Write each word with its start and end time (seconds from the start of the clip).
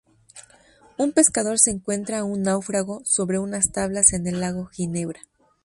Un 0.97 1.11
pescador 1.11 1.59
se 1.59 1.69
encuentra 1.69 2.17
a 2.17 2.23
un 2.23 2.41
náufrago 2.41 3.01
sobre 3.05 3.37
unas 3.37 3.71
tablas 3.71 4.13
en 4.13 4.25
el 4.25 4.39
lago 4.39 4.65
Ginebra. 4.65 5.21